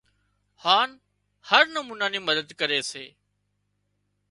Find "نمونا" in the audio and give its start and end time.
1.75-2.07